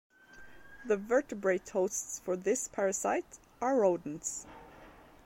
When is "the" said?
0.83-0.97